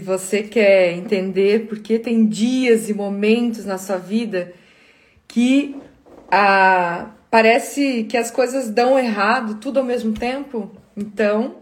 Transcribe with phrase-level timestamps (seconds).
[0.00, 4.52] você quer entender porque tem dias e momentos na sua vida
[5.28, 5.76] que
[6.30, 11.56] ah, parece que as coisas dão errado tudo ao mesmo tempo, então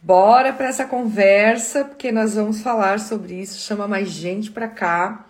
[0.00, 3.60] bora para essa conversa porque nós vamos falar sobre isso.
[3.60, 5.26] Chama mais gente para cá.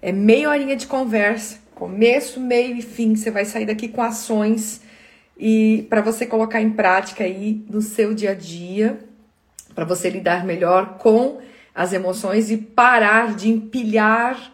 [0.00, 3.14] É meia horinha de conversa, começo, meio e fim.
[3.14, 4.80] Você vai sair daqui com ações
[5.38, 8.98] e para você colocar em prática aí no seu dia a dia,
[9.74, 11.40] para você lidar melhor com
[11.74, 14.52] as emoções e parar de empilhar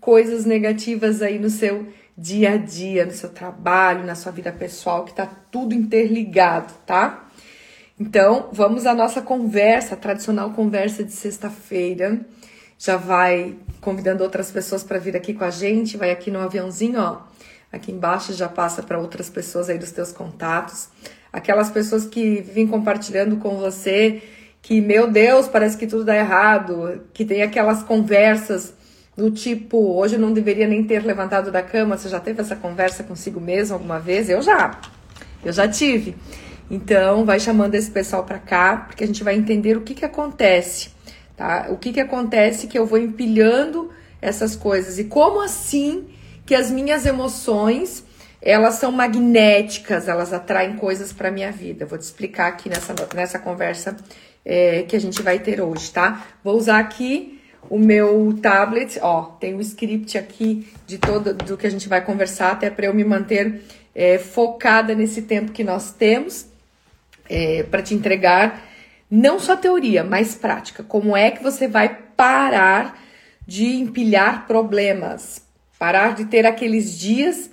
[0.00, 1.86] coisas negativas aí no seu
[2.16, 7.26] dia a dia, no seu trabalho, na sua vida pessoal, que tá tudo interligado, tá?
[7.98, 12.20] Então, vamos à nossa conversa, tradicional conversa de sexta-feira.
[12.78, 17.00] Já vai convidando outras pessoas para vir aqui com a gente, vai aqui no aviãozinho,
[17.00, 17.30] ó
[17.72, 20.88] Aqui embaixo já passa para outras pessoas aí dos teus contatos.
[21.32, 24.20] Aquelas pessoas que vivem compartilhando com você
[24.62, 28.74] que, meu Deus, parece que tudo dá errado, que tem aquelas conversas
[29.16, 31.96] do tipo, hoje eu não deveria nem ter levantado da cama.
[31.96, 34.28] Você já teve essa conversa consigo mesmo alguma vez?
[34.28, 34.80] Eu já.
[35.44, 36.16] Eu já tive.
[36.70, 40.04] Então, vai chamando esse pessoal para cá, porque a gente vai entender o que que
[40.04, 40.90] acontece,
[41.36, 41.66] tá?
[41.70, 43.90] O que que acontece que eu vou empilhando
[44.22, 46.06] essas coisas e como assim
[46.46, 48.04] que as minhas emoções
[48.42, 51.84] elas são magnéticas, elas atraem coisas para minha vida.
[51.84, 53.96] vou te explicar aqui nessa, nessa conversa
[54.44, 56.26] é, que a gente vai ter hoje, tá?
[56.42, 61.66] Vou usar aqui o meu tablet, ó, tem o script aqui de todo do que
[61.66, 63.62] a gente vai conversar, até para eu me manter
[63.94, 66.46] é, focada nesse tempo que nós temos,
[67.28, 68.68] é, para te entregar
[69.10, 70.84] não só teoria, mas prática.
[70.84, 73.02] Como é que você vai parar
[73.46, 75.42] de empilhar problemas?
[75.78, 77.50] Parar de ter aqueles dias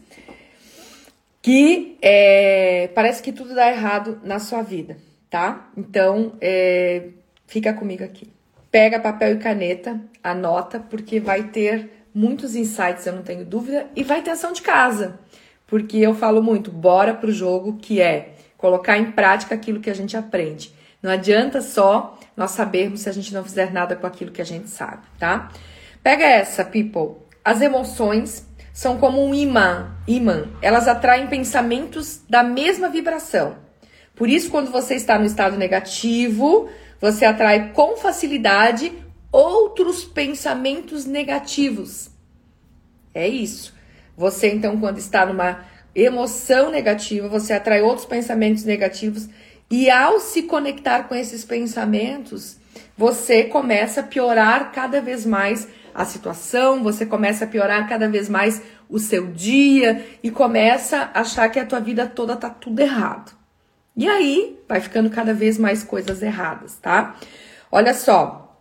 [1.41, 4.97] que é, parece que tudo dá errado na sua vida,
[5.38, 5.69] tá?
[5.77, 7.09] Então, é,
[7.45, 8.27] fica comigo aqui.
[8.71, 14.03] Pega papel e caneta, anota, porque vai ter muitos insights, eu não tenho dúvida, e
[14.03, 15.19] vai ter ação de casa,
[15.67, 19.93] porque eu falo muito, bora pro jogo, que é colocar em prática aquilo que a
[19.93, 20.73] gente aprende.
[21.03, 24.45] Não adianta só nós sabermos se a gente não fizer nada com aquilo que a
[24.45, 25.52] gente sabe, tá?
[26.02, 27.21] Pega essa, people.
[27.45, 30.48] As emoções são como um imã, imã.
[30.64, 33.67] Elas atraem pensamentos da mesma vibração.
[34.17, 36.67] Por isso, quando você está no estado negativo,
[37.00, 38.92] você atrai com facilidade
[39.32, 42.10] outros pensamentos negativos.
[43.14, 43.76] É isso.
[44.17, 45.64] Você, então, quando está numa
[45.94, 49.30] emoção negativa, você atrai outros pensamentos negativos
[49.70, 52.58] e ao se conectar com esses pensamentos,
[52.98, 58.30] você começa a piorar cada vez mais a situação, você começa a piorar cada vez
[58.30, 62.80] mais o seu dia e começa a achar que a tua vida toda tá tudo
[62.80, 63.36] errado.
[63.97, 67.17] E aí vai ficando cada vez mais coisas erradas, tá?
[67.71, 68.55] Olha só,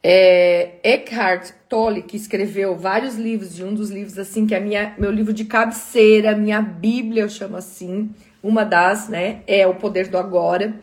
[0.00, 4.94] é, Eckhart Tolle, que escreveu vários livros, de um dos livros assim, que é minha,
[4.96, 8.10] meu livro de cabeceira, minha Bíblia, eu chamo assim,
[8.42, 10.74] uma das, né, é O Poder do Agora.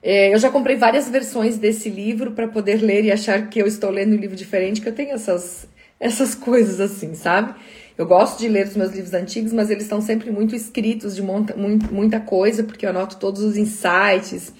[0.00, 3.66] É, eu já comprei várias versões desse livro para poder ler e achar que eu
[3.66, 5.66] estou lendo um livro diferente, que eu tenho essas,
[5.98, 7.54] essas coisas assim, sabe?
[8.00, 11.22] Eu gosto de ler os meus livros antigos, mas eles estão sempre muito escritos de
[11.22, 14.54] monta, muito, muita coisa, porque eu anoto todos os insights,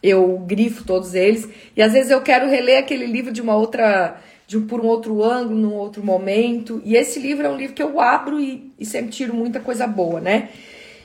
[0.00, 4.20] eu grifo todos eles, e às vezes eu quero reler aquele livro de uma outra,
[4.46, 6.80] de por um outro ângulo, num outro momento.
[6.84, 9.84] E esse livro é um livro que eu abro e, e sempre tiro muita coisa
[9.88, 10.50] boa, né?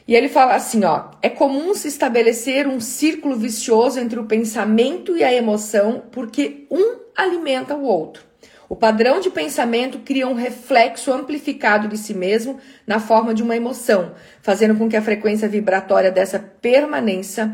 [0.08, 5.18] E ele fala assim, ó, é comum se estabelecer um círculo vicioso entre o pensamento
[5.18, 8.30] e a emoção, porque um alimenta o outro.
[8.72, 13.54] O padrão de pensamento cria um reflexo amplificado de si mesmo na forma de uma
[13.54, 17.52] emoção, fazendo com que a frequência vibratória dessa permanência,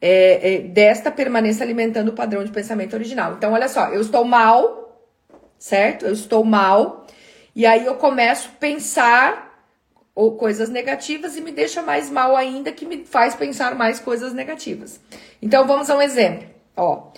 [0.00, 3.34] é, é, desta permanência alimentando o padrão de pensamento original.
[3.36, 5.10] Então, olha só, eu estou mal,
[5.58, 6.06] certo?
[6.06, 7.04] Eu estou mal,
[7.52, 9.66] e aí eu começo a pensar
[10.14, 14.32] ou coisas negativas e me deixa mais mal ainda, que me faz pensar mais coisas
[14.32, 15.00] negativas.
[15.42, 16.46] Então vamos a um exemplo.
[16.76, 17.08] Ó,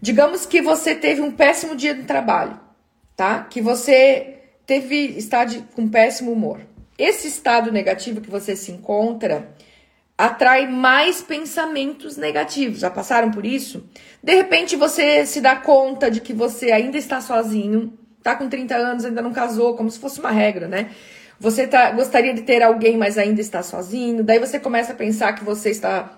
[0.00, 2.64] digamos que você teve um péssimo dia de trabalho,
[3.16, 3.44] tá?
[3.44, 4.34] Que você
[4.66, 6.60] teve está de, com péssimo humor.
[6.98, 9.48] Esse estado negativo que você se encontra
[10.16, 12.80] atrai mais pensamentos negativos.
[12.80, 13.84] Já passaram por isso?
[14.22, 17.92] De repente você se dá conta de que você ainda está sozinho,
[18.22, 20.90] tá com 30 anos, ainda não casou, como se fosse uma regra, né?
[21.38, 24.24] Você tá, gostaria de ter alguém, mas ainda está sozinho.
[24.24, 26.10] Daí você começa a pensar que você está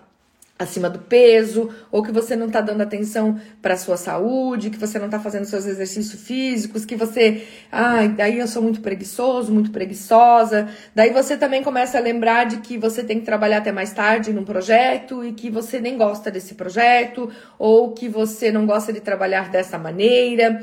[0.58, 4.98] acima do peso, ou que você não está dando atenção para sua saúde, que você
[4.98, 9.70] não está fazendo seus exercícios físicos, que você, ai, daí eu sou muito preguiçoso, muito
[9.70, 10.68] preguiçosa.
[10.94, 14.32] Daí você também começa a lembrar de que você tem que trabalhar até mais tarde
[14.32, 19.00] num projeto e que você nem gosta desse projeto, ou que você não gosta de
[19.00, 20.60] trabalhar dessa maneira.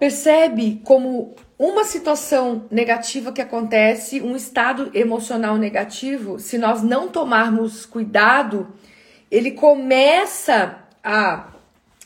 [0.00, 7.84] Percebe como uma situação negativa que acontece, um estado emocional negativo, se nós não tomarmos
[7.84, 8.68] cuidado,
[9.30, 11.48] ele começa a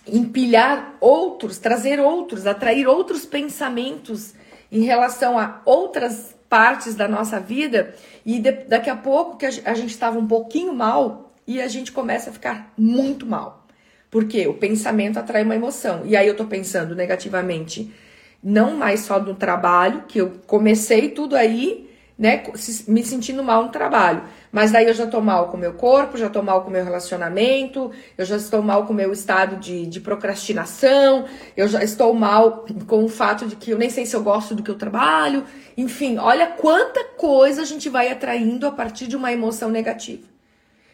[0.08, 4.34] empilhar outros, trazer outros, atrair outros pensamentos
[4.72, 7.94] em relação a outras partes da nossa vida
[8.26, 11.92] e de, daqui a pouco que a gente estava um pouquinho mal e a gente
[11.92, 13.64] começa a ficar muito mal.
[14.10, 16.02] Porque o pensamento atrai uma emoção.
[16.04, 17.94] E aí eu tô pensando negativamente,
[18.44, 21.84] não mais só no trabalho, que eu comecei tudo aí
[22.16, 22.44] né,
[22.86, 24.22] me sentindo mal no trabalho.
[24.52, 26.72] Mas daí eu já tô mal com o meu corpo, já tô mal com o
[26.72, 31.24] meu relacionamento, eu já estou mal com o meu estado de, de procrastinação,
[31.56, 34.54] eu já estou mal com o fato de que eu nem sei se eu gosto
[34.54, 35.44] do que eu trabalho.
[35.76, 40.34] Enfim, olha quanta coisa a gente vai atraindo a partir de uma emoção negativa.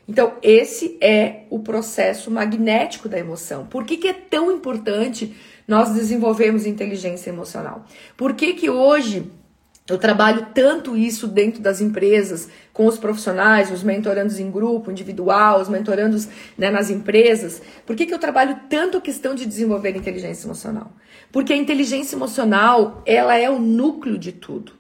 [0.09, 3.67] Então, esse é o processo magnético da emoção.
[3.67, 5.37] Por que, que é tão importante
[5.71, 7.87] nós desenvolvermos inteligência emocional?
[8.17, 9.31] Por que, que hoje
[9.89, 15.61] eu trabalho tanto isso dentro das empresas, com os profissionais, os mentorandos em grupo, individual,
[15.61, 17.61] os mentorandos né, nas empresas.
[17.85, 20.93] Por que, que eu trabalho tanto a questão de desenvolver inteligência emocional?
[21.33, 24.80] Porque a inteligência emocional, ela é o núcleo de tudo.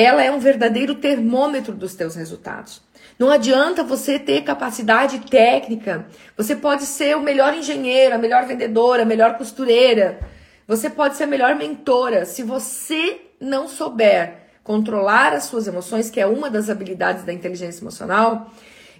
[0.00, 2.80] Ela é um verdadeiro termômetro dos teus resultados.
[3.18, 6.06] Não adianta você ter capacidade técnica.
[6.36, 10.20] Você pode ser o melhor engenheiro, a melhor vendedora, a melhor costureira.
[10.68, 12.24] Você pode ser a melhor mentora.
[12.24, 17.82] Se você não souber controlar as suas emoções, que é uma das habilidades da inteligência
[17.82, 18.52] emocional,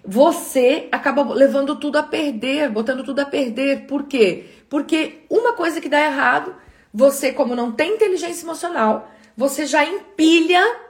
[0.03, 3.85] você acaba levando tudo a perder, botando tudo a perder.
[3.87, 4.47] Por quê?
[4.69, 6.53] Porque uma coisa que dá errado,
[6.93, 10.88] você, como não tem inteligência emocional, você já empilha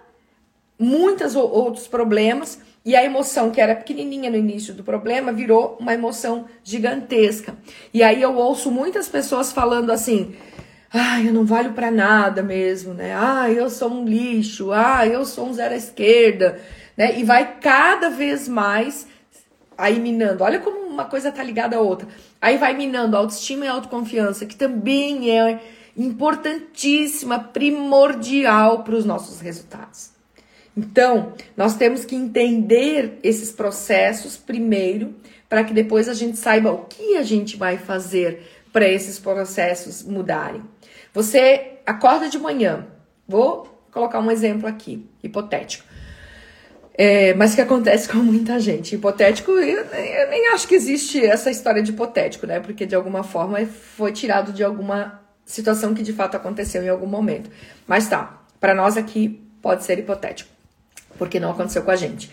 [0.79, 5.93] muitos outros problemas e a emoção que era pequenininha no início do problema virou uma
[5.93, 7.55] emoção gigantesca.
[7.93, 10.33] E aí eu ouço muitas pessoas falando assim:
[10.91, 13.13] Ai, eu não valho para nada mesmo, né?
[13.13, 14.71] Ai, eu sou um lixo.
[14.71, 16.59] Ai, eu sou um zero à esquerda,
[16.97, 17.19] né?
[17.19, 19.05] E vai cada vez mais
[19.77, 20.43] aí minando.
[20.43, 22.07] Olha como uma coisa tá ligada à outra.
[22.41, 25.59] Aí vai minando a autoestima e a autoconfiança, que também é
[25.95, 30.18] importantíssima, primordial para os nossos resultados.
[30.75, 35.15] Então, nós temos que entender esses processos primeiro,
[35.47, 40.03] para que depois a gente saiba o que a gente vai fazer para esses processos
[40.03, 40.63] mudarem.
[41.13, 42.85] Você acorda de manhã,
[43.27, 45.89] vou colocar um exemplo aqui, hipotético.
[47.01, 48.93] É, mas que acontece com muita gente.
[48.93, 52.59] Hipotético, eu, eu, nem acho que existe essa história de hipotético, né?
[52.59, 57.07] Porque de alguma forma foi tirado de alguma situação que de fato aconteceu em algum
[57.07, 57.49] momento.
[57.87, 60.49] Mas tá, para nós aqui pode ser hipotético,
[61.19, 62.31] porque não aconteceu com a gente.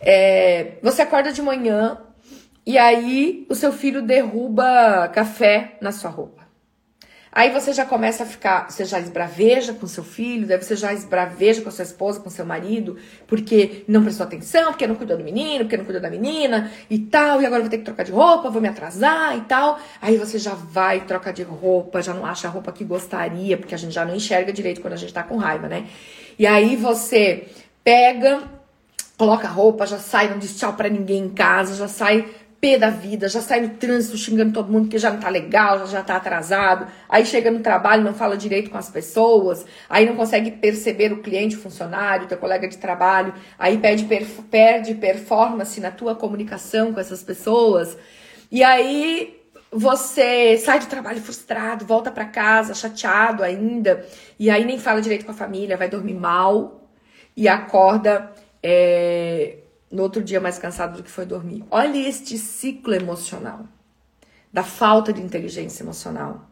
[0.00, 1.98] É, você acorda de manhã
[2.66, 6.44] e aí o seu filho derruba café na sua roupa.
[7.36, 10.94] Aí você já começa a ficar, você já esbraveja com seu filho, daí você já
[10.94, 12.96] esbraveja com sua esposa, com seu marido,
[13.26, 16.98] porque não prestou atenção, porque não cuidou do menino, porque não cuidou da menina e
[16.98, 19.78] tal, e agora vou ter que trocar de roupa, vou me atrasar e tal.
[20.00, 23.74] Aí você já vai trocar de roupa, já não acha a roupa que gostaria, porque
[23.74, 25.88] a gente já não enxerga direito quando a gente tá com raiva, né?
[26.38, 27.48] E aí você
[27.86, 28.42] pega,
[29.16, 32.28] coloca a roupa, já sai, não diz tchau pra ninguém em casa, já sai
[32.60, 35.78] pé da vida, já sai no trânsito xingando todo mundo que já não tá legal,
[35.78, 40.04] já, já tá atrasado, aí chega no trabalho, não fala direito com as pessoas, aí
[40.04, 44.04] não consegue perceber o cliente, o funcionário, teu colega de trabalho, aí perde,
[44.50, 47.96] perde performance na tua comunicação com essas pessoas,
[48.50, 49.40] e aí
[49.70, 54.04] você sai do trabalho frustrado, volta para casa chateado ainda,
[54.40, 56.82] e aí nem fala direito com a família, vai dormir mal
[57.36, 59.58] e acorda é,
[59.90, 61.64] no outro dia mais cansado do que foi dormir.
[61.70, 63.66] Olha este ciclo emocional
[64.52, 66.46] da falta de inteligência emocional.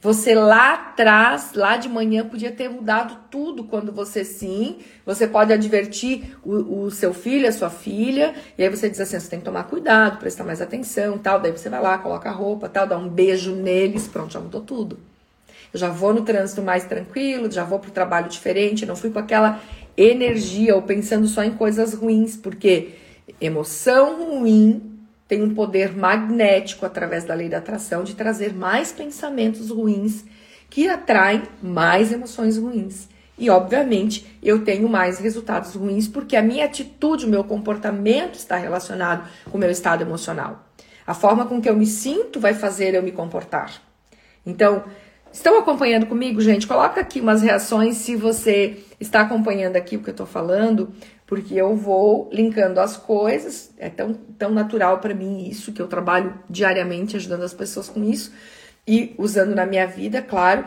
[0.00, 4.78] Você lá atrás, lá de manhã, podia ter mudado tudo quando você sim.
[5.04, 9.18] Você pode advertir o, o, seu filho, a sua filha, e aí você diz assim:
[9.18, 11.40] você tem que tomar cuidado, prestar mais atenção tal.
[11.40, 14.60] Daí você vai lá, coloca a roupa tal, dá um beijo neles, pronto, já mudou
[14.60, 15.00] tudo.
[15.74, 19.18] Eu já vou no trânsito mais tranquilo, já vou pro trabalho diferente, não fui com
[19.18, 19.60] aquela
[19.98, 22.90] energia ou pensando só em coisas ruins, porque
[23.40, 29.70] emoção ruim tem um poder magnético através da lei da atração de trazer mais pensamentos
[29.70, 30.24] ruins
[30.70, 33.08] que atraem mais emoções ruins.
[33.36, 38.56] E, obviamente, eu tenho mais resultados ruins porque a minha atitude, o meu comportamento está
[38.56, 40.66] relacionado com o meu estado emocional.
[41.06, 43.82] A forma com que eu me sinto vai fazer eu me comportar.
[44.44, 44.84] Então,
[45.38, 46.66] estão acompanhando comigo, gente?
[46.66, 50.92] Coloca aqui umas reações se você está acompanhando aqui o que eu estou falando,
[51.26, 53.72] porque eu vou linkando as coisas.
[53.78, 58.02] É tão, tão natural para mim isso, que eu trabalho diariamente ajudando as pessoas com
[58.02, 58.32] isso
[58.86, 60.64] e usando na minha vida, claro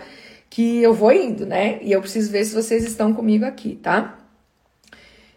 [0.49, 1.79] que eu vou indo, né?
[1.81, 4.19] E eu preciso ver se vocês estão comigo aqui, tá?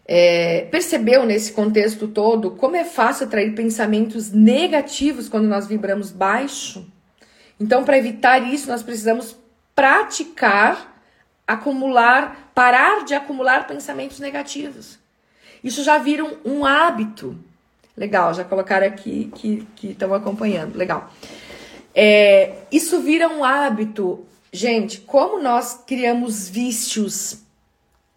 [0.07, 6.85] É, percebeu nesse contexto todo como é fácil atrair pensamentos negativos quando nós vibramos baixo?
[7.59, 9.35] Então, para evitar isso, nós precisamos
[9.73, 11.01] praticar,
[11.47, 14.99] acumular, parar de acumular pensamentos negativos.
[15.63, 17.37] Isso já vira um, um hábito.
[17.95, 20.75] Legal, já colocaram aqui que estão acompanhando.
[20.75, 21.11] Legal.
[21.93, 27.39] É, isso vira um hábito Gente, como nós criamos vícios,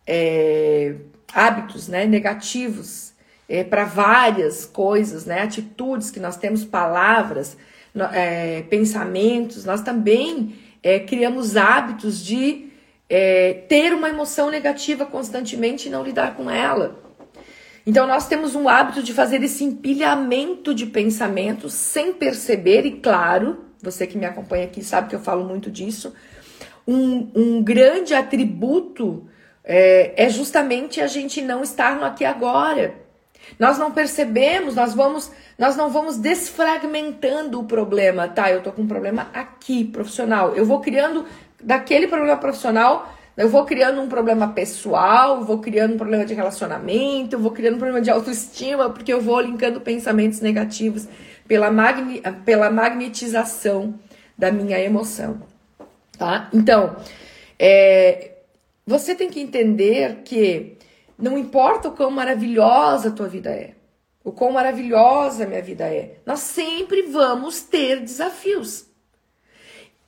[0.07, 0.95] é,
[1.35, 3.13] hábitos né, negativos
[3.49, 7.57] é, para várias coisas, né, atitudes que nós temos, palavras,
[8.05, 12.69] é, pensamentos, nós também é, criamos hábitos de
[13.09, 17.03] é, ter uma emoção negativa constantemente e não lidar com ela.
[17.87, 23.65] Então, nós temos um hábito de fazer esse empilhamento de pensamentos sem perceber, e claro,
[23.83, 26.13] você que me acompanha aqui sabe que eu falo muito disso.
[26.87, 29.27] Um, um grande atributo
[29.65, 32.95] é, é justamente a gente não estar no aqui agora.
[33.59, 38.51] Nós não percebemos, nós vamos, nós não vamos desfragmentando o problema, tá?
[38.51, 40.55] Eu tô com um problema aqui, profissional.
[40.55, 41.25] Eu vou criando
[41.63, 47.39] daquele problema profissional, eu vou criando um problema pessoal, vou criando um problema de relacionamento,
[47.39, 51.07] vou criando um problema de autoestima, porque eu vou linkando pensamentos negativos
[51.47, 53.95] pela, magni, pela magnetização
[54.37, 55.41] da minha emoção,
[56.17, 56.49] tá?
[56.53, 56.97] Então,
[57.59, 58.33] é,
[58.87, 60.78] você tem que entender que
[61.19, 63.75] não importa o quão maravilhosa a tua vida é,
[64.23, 68.87] o quão maravilhosa a minha vida é, nós sempre vamos ter desafios.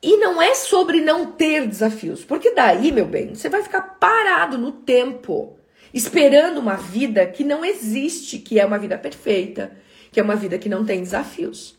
[0.02, 4.56] E não é sobre não ter desafios, porque daí, meu bem, você vai ficar parado
[4.56, 5.58] no tempo,
[5.92, 9.76] esperando uma vida que não existe, que é uma vida perfeita,
[10.10, 11.78] que é uma vida que não tem desafios.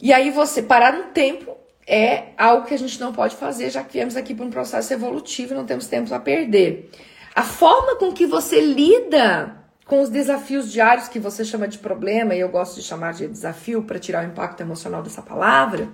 [0.00, 1.54] E aí você parar no tempo
[1.86, 4.92] é algo que a gente não pode fazer, já que viemos aqui para um processo
[4.92, 6.90] evolutivo e não temos tempo a perder.
[7.34, 12.34] A forma com que você lida com os desafios diários que você chama de problema,
[12.34, 15.88] e eu gosto de chamar de desafio para tirar o impacto emocional dessa palavra,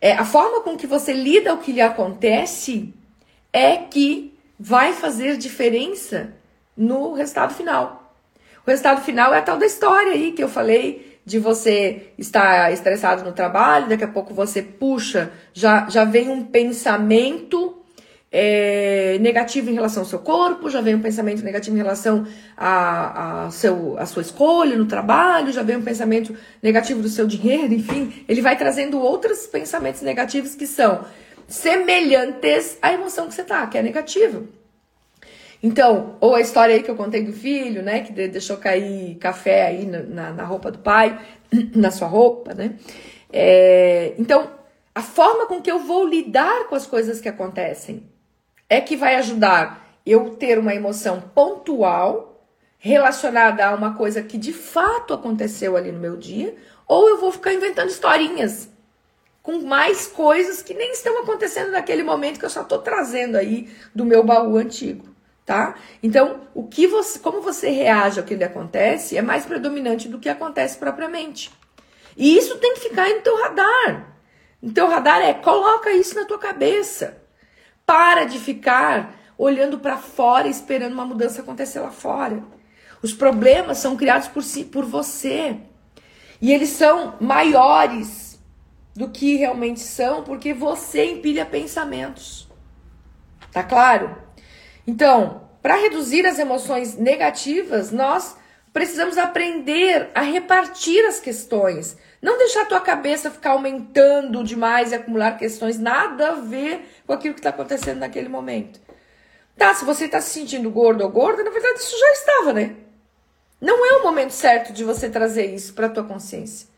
[0.00, 2.92] é a forma com que você lida o que lhe acontece
[3.52, 6.34] é que vai fazer diferença
[6.76, 8.14] no resultado final.
[8.66, 12.70] O resultado final é a tal da história aí que eu falei de você estar
[12.70, 17.79] estressado no trabalho, daqui a pouco você puxa, já, já vem um pensamento
[18.32, 23.46] é, negativo em relação ao seu corpo, já vem um pensamento negativo em relação a,
[23.46, 27.74] a, seu, a sua escolha no trabalho, já vem um pensamento negativo do seu dinheiro,
[27.74, 31.04] enfim, ele vai trazendo outros pensamentos negativos que são
[31.48, 34.42] semelhantes à emoção que você tá, que é negativa.
[35.62, 39.66] Então, ou a história aí que eu contei do filho, né, que deixou cair café
[39.66, 41.20] aí na, na roupa do pai,
[41.74, 42.76] na sua roupa, né?
[43.32, 44.50] É, então,
[44.94, 48.08] a forma com que eu vou lidar com as coisas que acontecem
[48.70, 52.42] é que vai ajudar eu ter uma emoção pontual
[52.78, 56.56] relacionada a uma coisa que de fato aconteceu ali no meu dia,
[56.88, 58.70] ou eu vou ficar inventando historinhas
[59.42, 63.70] com mais coisas que nem estão acontecendo naquele momento que eu só estou trazendo aí
[63.94, 65.10] do meu baú antigo
[65.50, 65.74] tá?
[66.00, 70.20] Então, o que você, como você reage ao que lhe acontece é mais predominante do
[70.20, 71.50] que acontece propriamente.
[72.16, 74.14] E isso tem que ficar no teu radar.
[74.62, 77.19] No teu radar é coloca isso na tua cabeça.
[77.90, 82.40] Para de ficar olhando para fora esperando uma mudança acontecer lá fora.
[83.02, 85.56] Os problemas são criados por si, por você.
[86.40, 88.40] E eles são maiores
[88.94, 92.48] do que realmente são, porque você empilha pensamentos.
[93.50, 94.16] Tá claro?
[94.86, 98.36] Então, para reduzir as emoções negativas, nós
[98.72, 101.96] precisamos aprender a repartir as questões.
[102.20, 107.12] Não deixar a tua cabeça ficar aumentando demais e acumular questões, nada a ver com
[107.12, 108.78] aquilo que está acontecendo naquele momento.
[109.56, 112.76] Tá, se você está se sentindo gordo ou gorda, na verdade isso já estava, né?
[113.60, 116.68] Não é o momento certo de você trazer isso para tua consciência.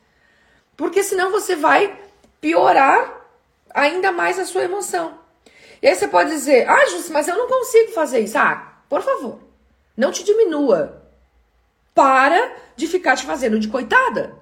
[0.76, 1.96] Porque senão você vai
[2.40, 3.20] piorar
[3.72, 5.18] ainda mais a sua emoção.
[5.80, 8.38] E aí você pode dizer, ah, Júcio, mas eu não consigo fazer isso.
[8.38, 9.40] Ah, por favor,
[9.96, 11.02] não te diminua.
[11.94, 14.41] Para de ficar te fazendo de coitada.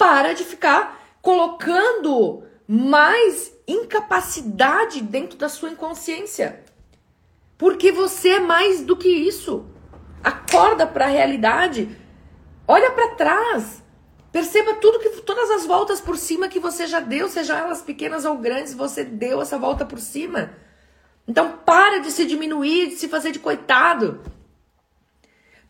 [0.00, 6.64] Para de ficar colocando mais incapacidade dentro da sua inconsciência.
[7.58, 9.66] Porque você é mais do que isso.
[10.24, 11.94] Acorda para a realidade.
[12.66, 13.82] Olha para trás.
[14.32, 18.24] Perceba tudo que todas as voltas por cima que você já deu, sejam elas pequenas
[18.24, 20.54] ou grandes, você deu essa volta por cima.
[21.28, 24.22] Então para de se diminuir, de se fazer de coitado.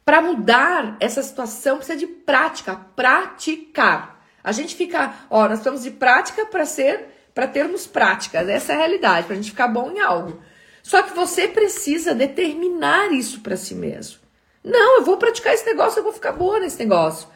[0.04, 4.19] Para mudar essa situação precisa de prática, praticar.
[4.42, 8.48] A gente fica, ó, nós estamos de prática para ser, para termos práticas.
[8.48, 10.42] Essa é a realidade, para a gente ficar bom em algo.
[10.82, 14.18] Só que você precisa determinar isso para si mesmo.
[14.64, 17.28] Não, eu vou praticar esse negócio, eu vou ficar boa nesse negócio.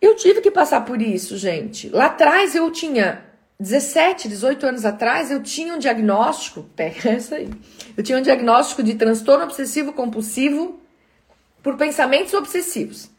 [0.00, 1.88] Eu tive que passar por isso, gente.
[1.90, 3.22] Lá atrás eu tinha
[3.58, 7.50] 17, 18 anos atrás, eu tinha um diagnóstico, pega essa aí.
[7.96, 10.80] Eu tinha um diagnóstico de transtorno obsessivo compulsivo
[11.62, 13.10] por pensamentos obsessivos.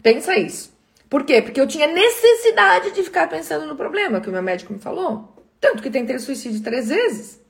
[0.00, 0.72] Pensa isso.
[1.08, 1.40] Por quê?
[1.40, 5.36] Porque eu tinha necessidade de ficar pensando no problema que o meu médico me falou.
[5.60, 7.40] Tanto que tentei suicídio três vezes.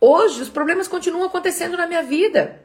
[0.00, 2.60] Hoje os problemas continuam acontecendo na minha vida.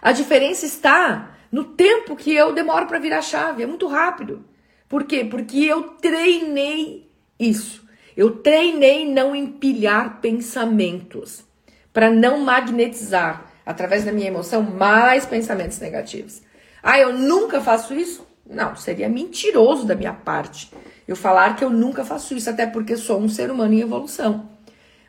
[0.00, 4.44] A diferença está no tempo que eu demoro para virar chave, é muito rápido.
[4.88, 5.24] Por quê?
[5.24, 7.84] Porque eu treinei isso.
[8.16, 11.44] Eu treinei não empilhar pensamentos
[11.92, 16.42] para não magnetizar através da minha emoção mais pensamentos negativos.
[16.82, 18.26] Ah, eu nunca faço isso?
[18.48, 20.70] Não, seria mentiroso da minha parte
[21.06, 24.48] eu falar que eu nunca faço isso, até porque sou um ser humano em evolução.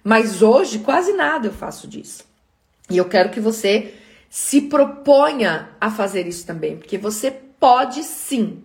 [0.03, 2.23] Mas hoje quase nada eu faço disso.
[2.89, 3.93] E eu quero que você
[4.29, 8.61] se proponha a fazer isso também, porque você pode sim.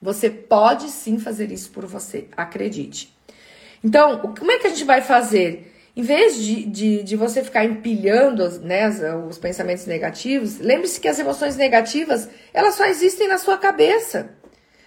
[0.00, 3.12] Você pode sim fazer isso por você, acredite.
[3.84, 5.71] Então, como é que a gente vai fazer?
[5.94, 8.88] Em vez de, de, de você ficar empilhando né,
[9.28, 14.30] os pensamentos negativos, lembre-se que as emoções negativas, elas só existem na sua cabeça.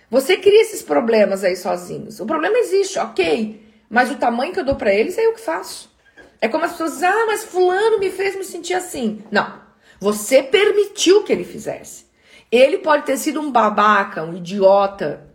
[0.09, 2.19] Você cria esses problemas aí sozinhos.
[2.19, 3.63] O problema existe, ok.
[3.87, 5.93] Mas o tamanho que eu dou para eles é eu que faço.
[6.41, 9.23] É como as pessoas dizem, ah, mas fulano me fez me sentir assim.
[9.29, 9.61] Não.
[9.99, 12.05] Você permitiu que ele fizesse.
[12.51, 15.27] Ele pode ter sido um babaca, um idiota,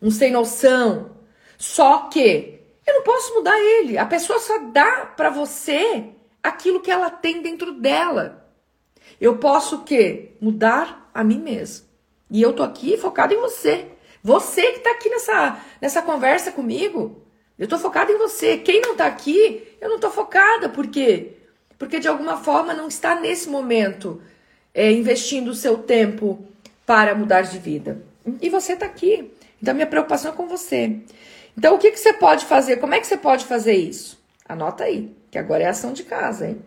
[0.00, 1.16] um sem noção.
[1.58, 3.98] Só que eu não posso mudar ele.
[3.98, 6.06] A pessoa só dá para você
[6.42, 8.48] aquilo que ela tem dentro dela.
[9.20, 10.32] Eu posso o quê?
[10.40, 11.86] Mudar a mim mesmo.
[12.30, 13.86] E eu tô aqui focado em você.
[14.22, 17.22] Você que tá aqui nessa, nessa conversa comigo.
[17.58, 18.58] Eu tô focada em você.
[18.58, 20.68] Quem não tá aqui, eu não tô focada.
[20.68, 21.32] Por quê?
[21.78, 24.22] Porque de alguma forma não está nesse momento
[24.74, 26.44] é, investindo o seu tempo
[26.86, 28.02] para mudar de vida.
[28.40, 29.30] E você tá aqui.
[29.60, 31.00] Então, minha preocupação é com você.
[31.56, 32.76] Então, o que, que você pode fazer?
[32.76, 34.22] Como é que você pode fazer isso?
[34.48, 36.62] Anota aí, que agora é ação de casa, hein?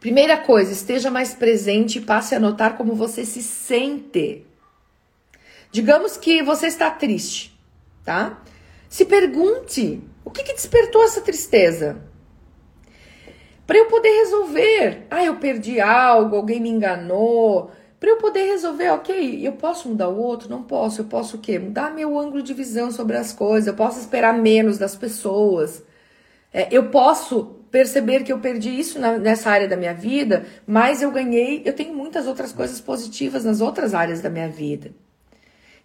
[0.00, 4.44] Primeira coisa, esteja mais presente e passe a notar como você se sente.
[5.70, 7.56] Digamos que você está triste,
[8.04, 8.42] tá?
[8.88, 12.02] Se pergunte o que, que despertou essa tristeza.
[13.64, 17.70] Para eu poder resolver, ah, eu perdi algo, alguém me enganou,
[18.02, 20.50] para eu poder resolver, ok, eu posso mudar o outro?
[20.50, 21.02] Não posso.
[21.02, 21.56] Eu posso o quê?
[21.56, 23.68] Mudar meu ângulo de visão sobre as coisas.
[23.68, 25.84] Eu posso esperar menos das pessoas.
[26.52, 31.00] É, eu posso perceber que eu perdi isso na, nessa área da minha vida, mas
[31.00, 34.90] eu ganhei, eu tenho muitas outras coisas positivas nas outras áreas da minha vida.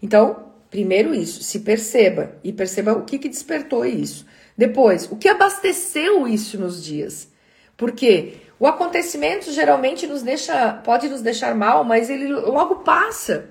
[0.02, 4.26] Então, primeiro isso, se perceba e perceba o que, que despertou isso.
[4.58, 7.30] Depois, o que abasteceu isso nos dias.
[7.78, 13.50] Porque o acontecimento geralmente nos deixa, pode nos deixar mal, mas ele logo passa.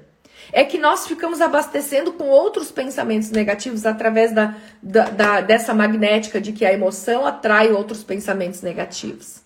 [0.53, 6.41] É que nós ficamos abastecendo com outros pensamentos negativos através da, da, da dessa magnética
[6.41, 9.41] de que a emoção atrai outros pensamentos negativos.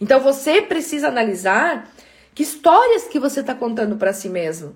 [0.00, 1.88] Então você precisa analisar
[2.34, 4.74] que histórias que você está contando para si mesmo.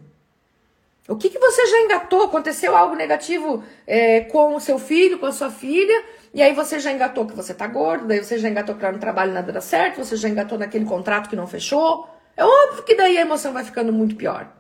[1.09, 2.23] O que, que você já engatou?
[2.23, 6.79] Aconteceu algo negativo é, com o seu filho, com a sua filha, e aí você
[6.79, 9.53] já engatou que você tá gordo, daí você já engatou que lá no trabalho nada
[9.53, 12.09] dá certo, você já engatou naquele contrato que não fechou.
[12.37, 14.53] É óbvio que daí a emoção vai ficando muito pior.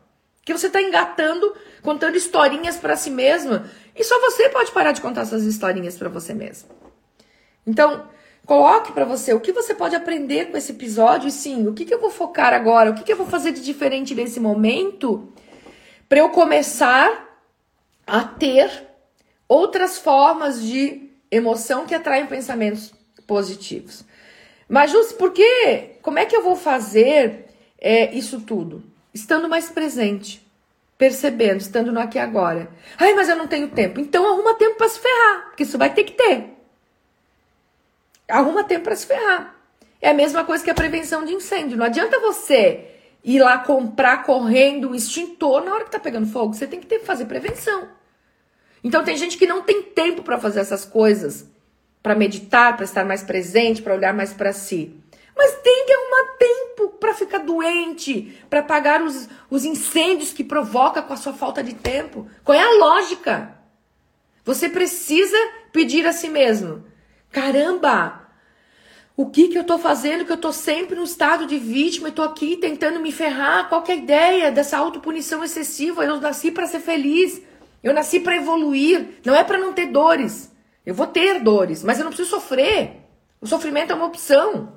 [0.44, 5.00] Que você tá engatando, contando historinhas para si mesma, e só você pode parar de
[5.00, 6.70] contar essas historinhas para você mesma.
[7.66, 8.08] Então,
[8.46, 11.84] coloque para você o que você pode aprender com esse episódio e sim, o que,
[11.84, 15.30] que eu vou focar agora, o que, que eu vou fazer de diferente nesse momento
[16.08, 17.28] para eu começar
[18.06, 18.88] a ter
[19.46, 22.92] outras formas de emoção que atraem pensamentos
[23.26, 24.04] positivos.
[24.68, 27.46] Mas justo porque, como é que eu vou fazer
[27.80, 28.82] é, isso tudo?
[29.14, 30.46] Estando mais presente,
[30.96, 32.68] percebendo, estando no aqui e agora.
[32.98, 34.00] Ai, mas eu não tenho tempo.
[34.00, 36.54] Então arruma tempo para se ferrar, porque isso vai ter que ter.
[38.28, 39.56] Arruma tempo para se ferrar.
[40.00, 41.78] É a mesma coisa que a prevenção de incêndio.
[41.78, 42.84] Não adianta você
[43.24, 46.54] ir lá comprar correndo o extintor na hora que tá pegando fogo.
[46.54, 47.88] Você tem que ter, fazer prevenção.
[48.82, 51.50] Então tem gente que não tem tempo para fazer essas coisas,
[52.02, 54.94] para meditar, para estar mais presente, para olhar mais para si.
[55.36, 61.02] Mas tem que arrumar tempo para ficar doente, para pagar os, os incêndios que provoca
[61.02, 62.28] com a sua falta de tempo.
[62.44, 63.56] Qual é a lógica?
[64.44, 65.36] Você precisa
[65.72, 66.84] pedir a si mesmo:
[67.30, 68.28] caramba,
[69.16, 72.12] o que, que eu tô fazendo que eu tô sempre no estado de vítima e
[72.12, 73.68] tô aqui tentando me ferrar?
[73.68, 76.04] Qual é a ideia dessa autopunição excessiva?
[76.04, 77.42] Eu nasci para ser feliz.
[77.82, 79.20] Eu nasci para evoluir.
[79.24, 80.52] Não é para não ter dores.
[80.84, 82.96] Eu vou ter dores, mas eu não preciso sofrer.
[83.40, 84.72] O sofrimento é uma opção.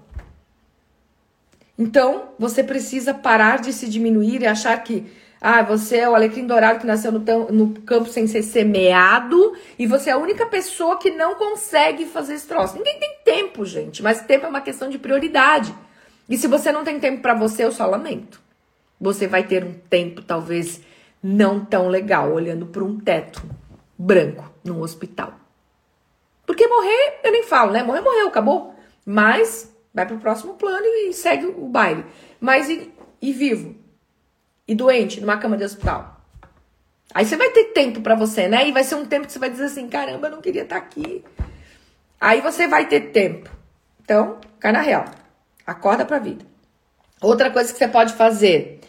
[1.78, 5.06] Então, você precisa parar de se diminuir e achar que
[5.42, 7.20] ah, você é o alecrim dourado que nasceu no,
[7.52, 12.36] no, campo sem ser semeado e você é a única pessoa que não consegue fazer
[12.36, 12.78] esse troço.
[12.78, 15.74] Ninguém tem tempo, gente, mas tempo é uma questão de prioridade.
[16.30, 18.40] E se você não tem tempo para você, eu só lamento.
[19.00, 20.80] Você vai ter um tempo talvez
[21.22, 23.42] não tão legal olhando para um teto
[23.98, 25.34] branco num hospital.
[26.46, 27.84] Porque morrer, eu nem falo, né?
[27.84, 28.76] Morrer, morreu, acabou.
[29.06, 32.06] Mas vai para o próximo plano e segue o baile.
[32.40, 33.76] Mas e, e vivo?
[34.68, 36.22] E doente, numa cama de hospital?
[37.14, 38.68] Aí você vai ter tempo para você, né?
[38.68, 40.80] E vai ser um tempo que você vai dizer assim: caramba, eu não queria estar
[40.80, 41.24] tá aqui.
[42.20, 43.50] Aí você vai ter tempo.
[44.02, 45.06] Então, cai na real.
[45.66, 46.46] Acorda pra vida.
[47.22, 48.81] Outra coisa que você pode fazer.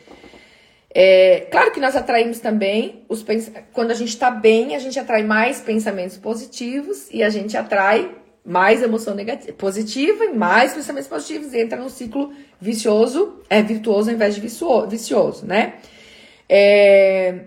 [0.95, 3.25] É, claro que nós atraímos também os
[3.73, 8.15] quando a gente está bem, a gente atrai mais pensamentos positivos e a gente atrai
[8.45, 14.11] mais emoção negativa, positiva e mais pensamentos positivos e entra num ciclo vicioso, é virtuoso
[14.11, 15.75] ao invés de vicioso, né?
[16.49, 17.45] É,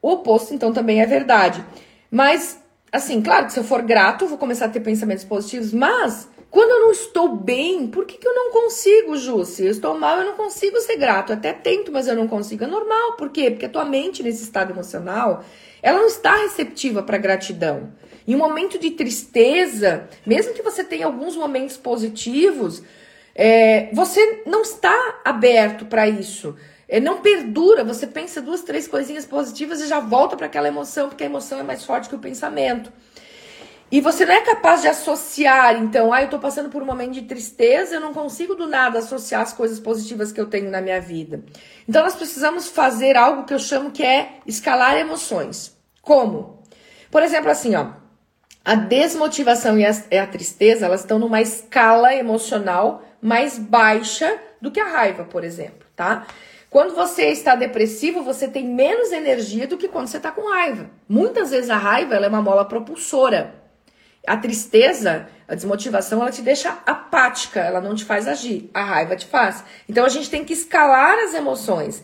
[0.00, 1.64] o oposto, então, também é verdade.
[2.10, 2.58] Mas,
[2.90, 6.70] assim, claro que se eu for grato, vou começar a ter pensamentos positivos, mas quando
[6.70, 9.44] eu não estou bem, por que, que eu não consigo, Ju?
[9.44, 11.30] Se eu estou mal, eu não consigo ser grato.
[11.30, 12.64] Eu até tento, mas eu não consigo.
[12.64, 13.12] É normal.
[13.12, 13.50] Por quê?
[13.50, 15.44] Porque a tua mente, nesse estado emocional,
[15.80, 17.92] ela não está receptiva para gratidão.
[18.26, 22.82] Em um momento de tristeza, mesmo que você tenha alguns momentos positivos,
[23.34, 26.56] é, você não está aberto para isso.
[26.88, 31.08] É, não perdura, você pensa duas, três coisinhas positivas e já volta para aquela emoção,
[31.08, 32.92] porque a emoção é mais forte que o pensamento.
[33.90, 37.12] E você não é capaz de associar, então, ah, eu tô passando por um momento
[37.12, 40.80] de tristeza, eu não consigo do nada associar as coisas positivas que eu tenho na
[40.80, 41.42] minha vida.
[41.88, 45.76] Então, nós precisamos fazer algo que eu chamo que é escalar emoções.
[46.00, 46.62] Como?
[47.10, 47.88] Por exemplo, assim, ó,
[48.64, 54.70] a desmotivação e a, e a tristeza, elas estão numa escala emocional mais baixa do
[54.70, 56.26] que a raiva, por exemplo, tá?
[56.70, 60.88] Quando você está depressivo, você tem menos energia do que quando você está com raiva.
[61.08, 63.59] Muitas vezes a raiva é uma mola propulsora.
[64.26, 68.70] A tristeza, a desmotivação, ela te deixa apática, ela não te faz agir.
[68.74, 69.64] A raiva te faz.
[69.88, 72.02] Então a gente tem que escalar as emoções.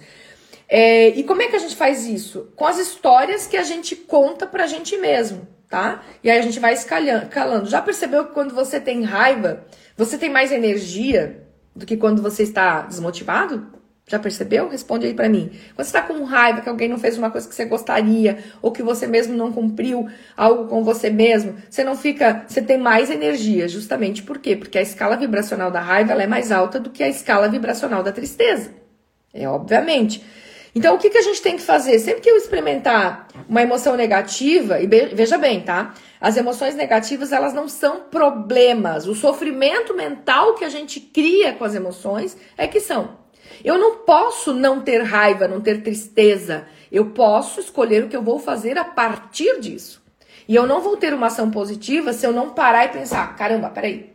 [0.68, 2.52] É, e como é que a gente faz isso?
[2.57, 6.02] Com as histórias que a gente conta pra gente mesmo tá?
[6.22, 7.68] E aí a gente vai escalando.
[7.68, 9.64] Já percebeu que quando você tem raiva,
[9.96, 13.76] você tem mais energia do que quando você está desmotivado?
[14.09, 14.69] Já percebeu?
[14.69, 15.51] Responde aí para mim.
[15.75, 18.71] Quando você está com raiva que alguém não fez uma coisa que você gostaria, ou
[18.71, 22.45] que você mesmo não cumpriu algo com você mesmo, você não fica.
[22.47, 24.55] Você tem mais energia, justamente por quê?
[24.55, 28.12] Porque a escala vibracional da raiva é mais alta do que a escala vibracional da
[28.12, 28.71] tristeza.
[29.35, 30.23] É obviamente.
[30.73, 31.99] Então, o que, que a gente tem que fazer?
[31.99, 35.95] Sempre que eu experimentar uma emoção negativa, e veja bem, tá?
[36.21, 39.09] As emoções negativas, elas não são problemas.
[39.09, 43.26] O sofrimento mental que a gente cria com as emoções é que são.
[43.65, 46.67] Eu não posso não ter raiva, não ter tristeza.
[46.91, 50.03] Eu posso escolher o que eu vou fazer a partir disso.
[50.49, 53.69] E eu não vou ter uma ação positiva se eu não parar e pensar: caramba,
[53.71, 54.13] peraí,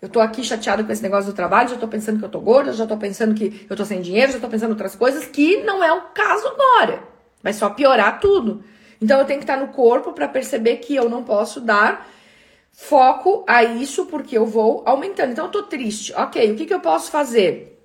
[0.00, 2.40] eu tô aqui chateado com esse negócio do trabalho, já tô pensando que eu tô
[2.40, 5.62] gorda, já tô pensando que eu tô sem dinheiro, já tô pensando outras coisas, que
[5.62, 7.02] não é o caso agora.
[7.42, 8.62] Vai só piorar tudo.
[9.00, 12.06] Então eu tenho que estar no corpo para perceber que eu não posso dar
[12.72, 15.32] foco a isso porque eu vou aumentando.
[15.32, 16.12] Então eu tô triste.
[16.14, 17.77] OK, o que que eu posso fazer?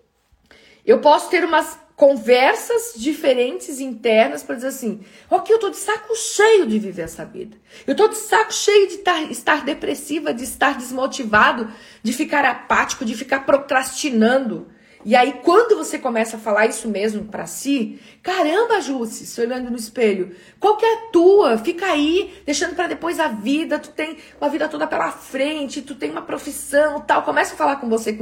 [0.85, 6.15] Eu posso ter umas conversas diferentes internas para dizer assim: ok, eu tô de saco
[6.15, 7.55] cheio de viver essa vida.
[7.87, 13.05] Eu tô de saco cheio de tar, estar depressiva, de estar desmotivado, de ficar apático,
[13.05, 14.67] de ficar procrastinando.
[15.05, 19.69] E aí, quando você começa a falar isso mesmo para si, caramba, Jússi, se olhando
[19.69, 21.57] no espelho, qual que é a tua?
[21.57, 25.93] Fica aí, deixando para depois a vida, tu tem uma vida toda pela frente, tu
[25.93, 27.21] tem uma profissão tal.
[27.23, 28.13] Começa a falar com você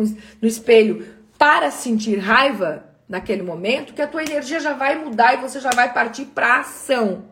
[0.42, 5.38] no espelho para sentir raiva, naquele momento que a tua energia já vai mudar e
[5.38, 7.24] você já vai partir para ação.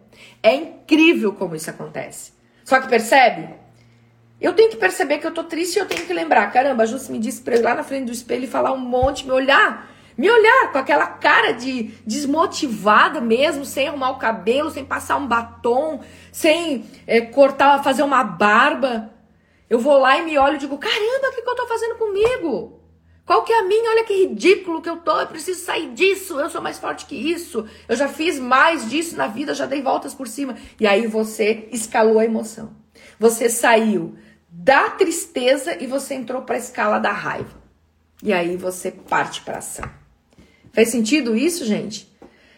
[0.41, 2.34] É incrível como isso acontece.
[2.65, 3.54] Só que percebe?
[4.41, 6.52] Eu tenho que perceber que eu tô triste e eu tenho que lembrar.
[6.52, 8.80] Caramba, a Júcia me disse pra ir lá na frente do espelho e falar um
[8.80, 9.88] monte, me olhar.
[10.17, 15.28] Me olhar com aquela cara de desmotivada mesmo, sem arrumar o cabelo, sem passar um
[15.28, 19.12] batom, sem é, cortar, fazer uma barba.
[19.69, 21.95] Eu vou lá e me olho e digo: caramba, o que, que eu tô fazendo
[21.95, 22.80] comigo?
[23.29, 23.91] Qual que é a minha?
[23.91, 27.13] Olha que ridículo que eu tô, eu preciso sair disso, eu sou mais forte que
[27.13, 30.57] isso, eu já fiz mais disso na vida, já dei voltas por cima.
[30.79, 32.73] E aí você escalou a emoção.
[33.19, 34.15] Você saiu
[34.49, 37.55] da tristeza e você entrou para a escala da raiva.
[38.23, 39.87] E aí você parte para ação.
[40.73, 42.11] Faz sentido isso, gente?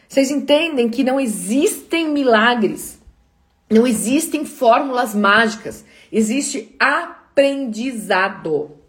[0.07, 2.97] Vocês entendem que não existem milagres,
[3.69, 8.79] não existem fórmulas mágicas, existe aprendizado.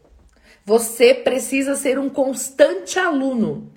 [0.65, 3.73] Você precisa ser um constante aluno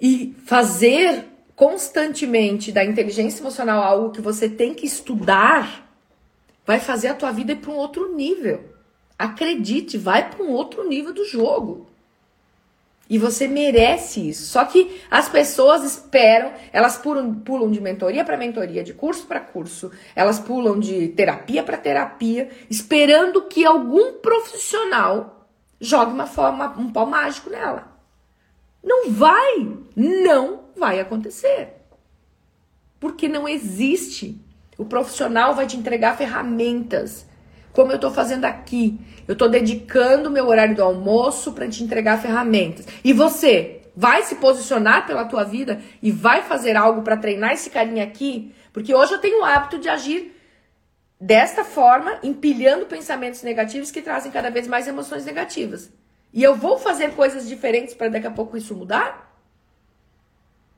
[0.00, 1.24] e fazer
[1.56, 5.84] constantemente da inteligência emocional algo que você tem que estudar
[6.66, 8.64] vai fazer a tua vida ir para um outro nível.
[9.18, 11.86] Acredite, vai para um outro nível do jogo.
[13.08, 14.46] E você merece isso.
[14.46, 19.40] Só que as pessoas esperam, elas pulam, pulam de mentoria para mentoria, de curso para
[19.40, 25.43] curso, elas pulam de terapia para terapia, esperando que algum profissional
[25.84, 27.92] jogue uma forma, um pau mágico nela.
[28.82, 31.74] Não vai, não vai acontecer.
[32.98, 34.40] Porque não existe.
[34.76, 37.26] O profissional vai te entregar ferramentas,
[37.72, 38.98] como eu estou fazendo aqui.
[39.26, 42.86] Eu estou dedicando meu horário do almoço para te entregar ferramentas.
[43.02, 47.70] E você vai se posicionar pela tua vida e vai fazer algo para treinar esse
[47.70, 48.52] carinha aqui?
[48.72, 50.34] Porque hoje eu tenho o hábito de agir
[51.24, 55.90] desta forma, empilhando pensamentos negativos que trazem cada vez mais emoções negativas.
[56.30, 59.34] E eu vou fazer coisas diferentes para daqui a pouco isso mudar?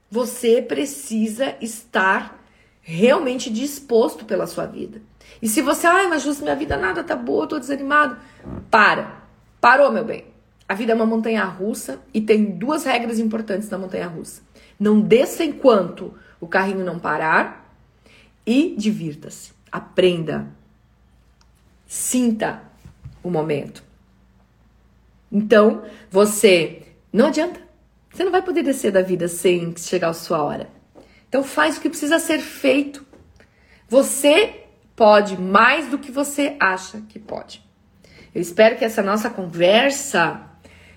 [0.09, 2.41] Você precisa estar
[2.81, 5.03] realmente disposto pela sua vida.
[5.43, 8.17] E se você, ai, mas justo minha vida nada tá boa, tô desanimado.
[8.71, 9.23] Para.
[9.61, 10.27] Parou, meu bem.
[10.69, 14.43] A vida é uma montanha russa e tem duas regras importantes na montanha russa.
[14.79, 17.75] Não desça enquanto o carrinho não parar
[18.47, 19.56] e divirta-se.
[19.77, 20.49] Aprenda.
[21.87, 22.62] Sinta
[23.23, 23.85] o momento.
[25.31, 27.61] Então, você não adianta.
[28.11, 30.71] Você não vai poder descer da vida sem chegar a sua hora.
[31.29, 33.05] Então faz o que precisa ser feito.
[33.87, 37.62] Você pode mais do que você acha que pode.
[38.35, 40.41] Eu espero que essa nossa conversa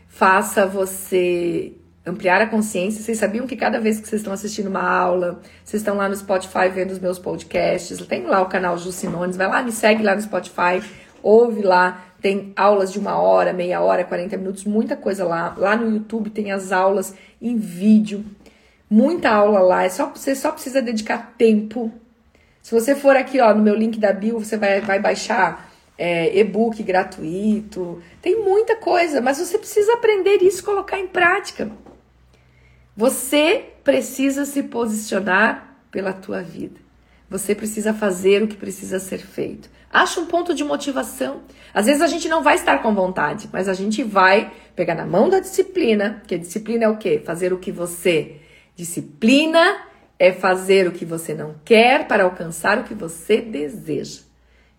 [0.08, 1.74] faça você
[2.10, 3.02] ampliar a consciência.
[3.02, 6.16] Vocês sabiam que cada vez que vocês estão assistindo uma aula, vocês estão lá no
[6.16, 10.16] Spotify vendo os meus podcasts, tem lá o canal Jucinones, vai lá, me segue lá
[10.16, 10.84] no Spotify,
[11.24, 15.56] ouve lá, tem aulas de uma hora, meia hora, 40 minutos, muita coisa lá.
[15.58, 18.26] Lá no YouTube tem as aulas em vídeo,
[18.90, 19.84] muita aula lá.
[19.86, 21.92] É só, você só precisa dedicar tempo.
[22.62, 25.70] Se você for aqui ó, no meu link da bio, você vai, vai baixar
[26.00, 28.02] é, e-book gratuito.
[28.22, 31.70] Tem muita coisa, mas você precisa aprender isso colocar em prática.
[33.00, 36.82] Você precisa se posicionar pela tua vida.
[37.30, 39.70] Você precisa fazer o que precisa ser feito.
[39.90, 41.44] Acha um ponto de motivação.
[41.74, 45.06] Às vezes a gente não vai estar com vontade, mas a gente vai pegar na
[45.06, 47.22] mão da disciplina, que disciplina é o quê?
[47.24, 48.36] Fazer o que você.
[48.76, 49.78] Disciplina
[50.20, 54.24] é fazer o que você não quer para alcançar o que você deseja.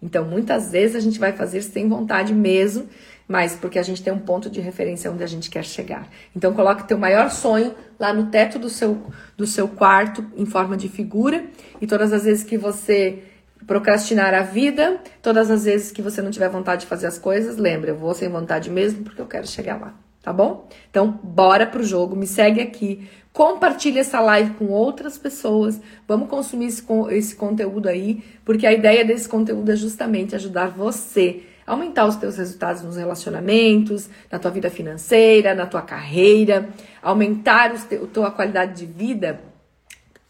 [0.02, 2.86] Então, muitas vezes a gente vai fazer sem vontade mesmo,
[3.30, 6.08] mas porque a gente tem um ponto de referência onde a gente quer chegar.
[6.34, 9.00] Então coloque teu maior sonho lá no teto do seu,
[9.36, 11.44] do seu quarto em forma de figura
[11.80, 13.22] e todas as vezes que você
[13.68, 17.56] procrastinar a vida, todas as vezes que você não tiver vontade de fazer as coisas,
[17.56, 20.68] lembra, eu vou sem vontade mesmo porque eu quero chegar lá, tá bom?
[20.90, 26.66] Então, bora pro jogo, me segue aqui, compartilha essa live com outras pessoas, vamos consumir
[26.66, 32.16] esse, esse conteúdo aí, porque a ideia desse conteúdo é justamente ajudar você aumentar os
[32.16, 36.68] teus resultados nos relacionamentos, na tua vida financeira, na tua carreira,
[37.02, 39.40] aumentar a tua qualidade de vida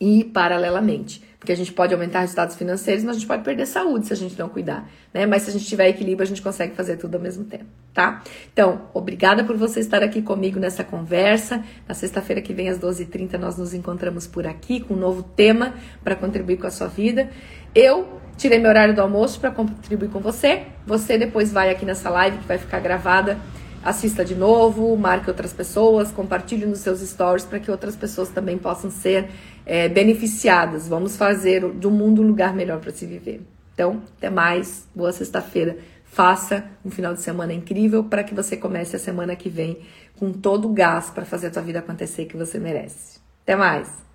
[0.01, 1.23] e paralelamente.
[1.41, 4.17] Porque a gente pode aumentar resultados financeiros, mas a gente pode perder saúde se a
[4.17, 5.25] gente não cuidar, né?
[5.25, 7.65] Mas se a gente tiver equilíbrio, a gente consegue fazer tudo ao mesmo tempo,
[7.95, 8.23] tá?
[8.53, 11.65] Então, obrigada por você estar aqui comigo nessa conversa.
[11.89, 15.73] Na sexta-feira que vem, às 12h30, nós nos encontramos por aqui com um novo tema
[16.05, 17.31] para contribuir com a sua vida.
[17.75, 20.63] Eu tirei meu horário do almoço para contribuir com você.
[20.87, 23.39] Você depois vai aqui nessa live que vai ficar gravada
[23.83, 28.59] assista de novo, marque outras pessoas, compartilhe nos seus stories para que outras pessoas também
[28.59, 29.29] possam ser
[29.65, 30.89] é, beneficiadas.
[30.89, 33.43] Vamos fazer do mundo um lugar melhor para se viver.
[33.75, 35.77] Então, até mais, boa sexta-feira.
[36.05, 39.79] Faça um final de semana incrível para que você comece a semana que vem
[40.19, 43.21] com todo o gás para fazer a tua vida acontecer que você merece.
[43.43, 44.10] Até mais!